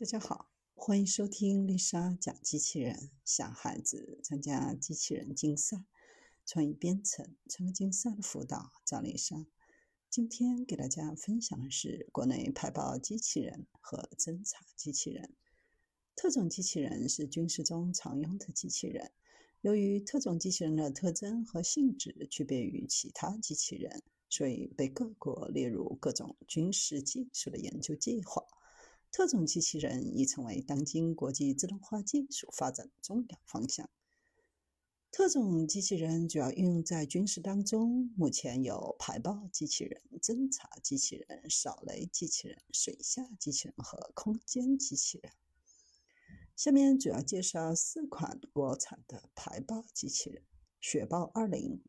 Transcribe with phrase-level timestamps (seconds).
[0.00, 5.84] 大家好，欢迎收听丽莎讲机器人，小孩子参加机器人竞赛、
[6.46, 9.46] 创意编程、成为竞赛的辅导，找丽莎。
[10.08, 15.34] 今天给大家分享的是国内排爆机器人和侦察机器人。
[16.16, 19.12] 特种机器人是军事中常用的机器人，
[19.60, 28.42] 由于特种机器人的特征和性质区别于其他机器人，所以被各国列入各种军事技术的研究计划。
[29.12, 33.90] 特种机器人已成为当今国际自动化技术发展的重要方向。
[35.10, 45.32] 特种机器人主要运用在军事当中，目前有排爆机器人、侦察机器人、扫雷机器人、水下机器人和空间机器人。
[46.54, 50.44] 下面主要介绍四款国产的排爆机器人：
[50.80, 51.82] 雪豹二零。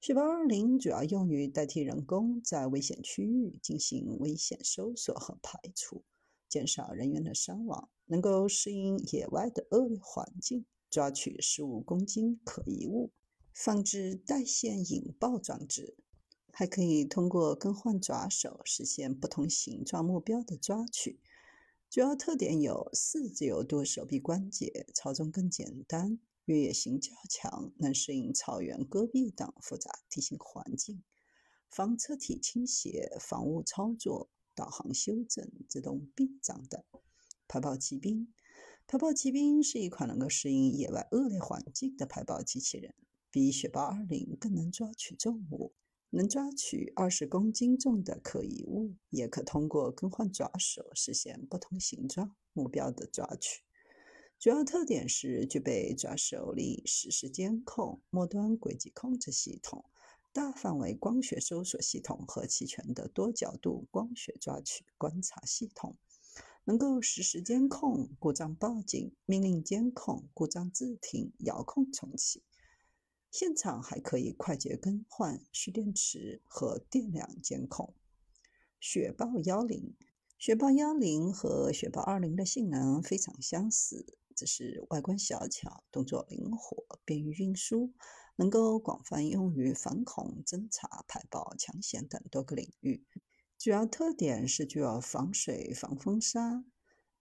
[0.00, 6.02] 雪豹二零主要用于代替人工在危险区域进行危险搜索和排除。
[6.48, 13.12] 减少人员的伤亡，能够适应野外的恶劣环境，抓取十五公斤可疑物，
[13.52, 15.96] 放置带线引爆装置，
[16.52, 21.20] 还可以通过更换爪手实现不同形状目标的抓取。
[21.88, 31.02] 主要特点有：四自由度手臂关节，操纵更简单，越野性较强，能适应草原、戈壁等复杂地形环境，
[31.70, 34.28] 防车体倾斜，防误操作。
[34.56, 36.82] 导航修正、自动避障等。
[37.46, 38.32] 排爆骑兵，
[38.88, 42.94] 排爆骑兵是一款能够适应野外恶劣环境的排爆机器人，
[43.30, 45.72] 比雪豹二零更能抓取重物，
[46.10, 53.62] 能抓取二十公斤重的可疑物，也可通过更换爪手实现不同形状目标的抓取。
[54.38, 59.84] 主要特点是具备抓手力实时监控、末端轨迹控制系统。
[60.36, 65.96] 大范围光学搜索系统和齐全的多角度光学抓取观察系统，
[66.64, 72.42] 能够实时监控故障报警、命令监控故障自停、遥控重启。
[73.30, 77.94] 现场还可以快捷更换蓄电池和电量监控。
[78.78, 79.94] 雪豹幺零，
[80.36, 84.04] 雪豹幺零和雪豹二零的性能非常相似，
[84.34, 87.94] 只是外观小巧、动作灵活、便于运输。
[88.36, 93.04] 能够广泛用于反恐、侦查、排爆、抢险等多个领域。
[93.58, 96.64] 主要特点是具有防水、防风沙。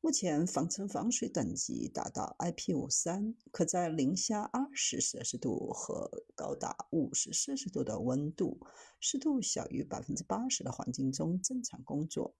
[0.00, 8.58] 目前防尘防水等级达到 IP 五三，可在零下二十摄氏度和高达五十摄氏度的温度、
[8.98, 12.34] 湿度小于百分之八十的环境中正常工作。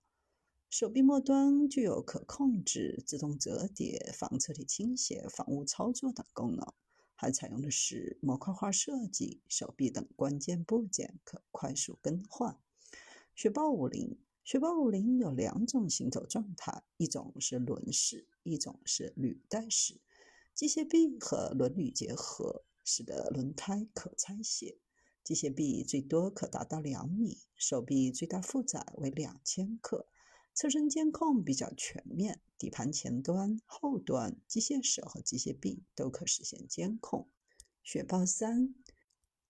[0.70, 6.66] 手臂末端具有可控制、自动折叠、防侧体倾斜、防误操作等功能。
[7.22, 12.58] 还采用的是模块化设计，手臂等关键部件可快速更换。
[13.36, 20.00] 雪豹五零，雪豹五零有两种行走状态，一种是轮式，一种是履带式。
[20.52, 24.80] 机械臂和轮履结合，使得轮胎可拆卸。
[25.22, 30.08] 机械臂最多可达到两米，手臂最大负载为两千克。
[30.54, 37.28] 车身监控比较全面，底盘前端、后端、机械手和机械臂都可实现监控。
[37.82, 38.74] 雪豹三，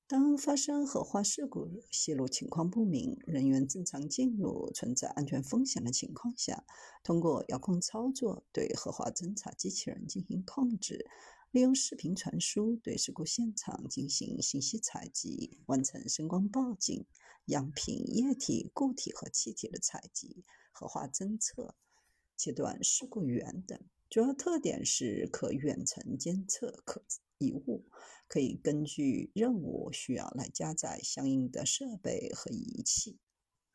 [0.07, 6.65] 当发生核化事故、泄露情况不明、人员正常进入、存在安全风险的情况下，
[7.03, 11.07] 通过遥控操作对核化侦察机器人进行控制，
[11.53, 17.05] 利用视频传输对事故现场进行信息采集，完成声光报警、
[17.45, 20.45] 样品、液体、固体和气体的采集。
[20.73, 21.75] 核化侦测、
[22.39, 27.05] 切断事故源等，主要特点是可远程监测可
[27.37, 27.85] 疑物，
[28.27, 33.19] 可以根据任务需要来加载相应的设备和仪器。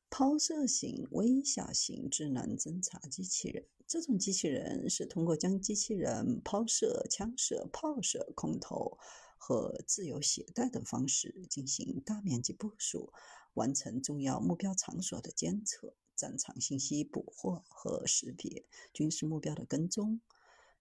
[0.10, 8.98] 抛射型微小型智能侦察机器人，这种机器人是通过将机器人抛射、枪射、炮射、空投
[9.38, 13.12] 和自由携带等方式进行大面积部署，
[13.54, 15.96] 完成重要目标场所的监测。
[16.16, 20.20] 战场信息捕获和识别，军事目标的跟踪，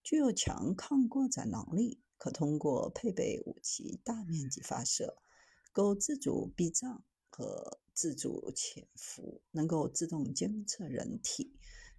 [0.01, 5.15] 具有强抗过载能力，可通过配备武器大面积发射，
[5.71, 11.51] 够自主避障和自主潜伏，能够自动监测人体，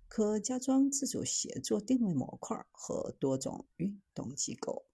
[0.06, 4.86] 可加装自主协作定位模块和多种运动机构。